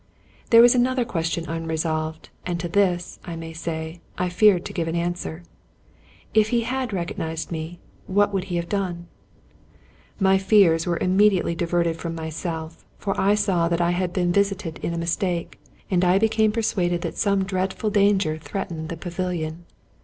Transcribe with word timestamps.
There 0.49 0.63
was 0.63 0.73
another 0.73 1.05
question 1.05 1.47
unresolved; 1.47 2.29
and 2.43 2.59
to 2.59 2.67
this, 2.67 3.19
I 3.23 3.35
may 3.35 3.53
say, 3.53 4.01
I 4.17 4.29
feared 4.29 4.65
to 4.65 4.73
give 4.73 4.87
an 4.87 4.95
answer; 4.95 5.43
if 6.33 6.49
he 6.49 6.61
had 6.61 6.91
recognized 6.91 7.51
me, 7.51 7.79
what 8.07 8.33
would 8.33 8.45
he 8.45 8.55
have 8.55 8.67
done? 8.67 9.05
My 10.19 10.39
fears 10.39 10.87
were 10.87 10.97
immediately 10.97 11.53
diverted 11.53 11.97
from 11.97 12.15
myself, 12.15 12.83
for 12.97 13.13
I 13.21 13.35
saw 13.35 13.67
that 13.67 13.79
I 13.79 13.91
had 13.91 14.11
been 14.11 14.31
visited 14.33 14.79
in 14.79 14.95
a 14.95 14.97
mistake; 14.97 15.59
and 15.91 16.03
I 16.03 16.17
became 16.17 16.51
per 16.51 16.61
suaded 16.61 17.01
that 17.01 17.15
some 17.15 17.43
dreadful 17.43 17.91
danger 17.91 18.39
threatened 18.39 18.89
the 18.89 18.97
pavilion. 18.97 19.65